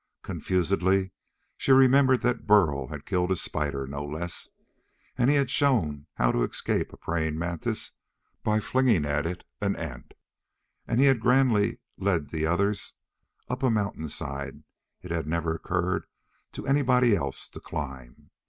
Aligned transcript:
Confusedly 0.23 1.11
she 1.57 1.71
remembered 1.71 2.21
that 2.23 2.47
Burl 2.47 2.87
had 2.87 3.05
killed 3.05 3.31
a 3.31 3.35
spider, 3.35 3.85
no 3.85 4.03
less, 4.03 4.49
and 5.15 5.29
he 5.29 5.35
had 5.35 5.51
shown 5.51 6.07
how 6.15 6.31
to 6.31 6.41
escape 6.41 6.91
a 6.91 6.97
praying 6.97 7.37
mantis 7.37 7.91
by 8.41 8.59
flinging 8.61 9.05
it 9.05 9.27
at 9.27 9.43
an 9.61 9.75
ant, 9.75 10.15
and 10.87 10.99
he 10.99 11.05
had 11.05 11.19
grandly 11.19 11.81
led 11.99 12.31
the 12.31 12.47
others 12.47 12.93
up 13.47 13.61
a 13.61 13.69
mountainside 13.69 14.63
it 15.03 15.11
had 15.11 15.27
never 15.27 15.53
occurred 15.53 16.07
to 16.53 16.65
anybody 16.65 17.15
else 17.15 17.47
to 17.49 17.59
climb. 17.59 18.31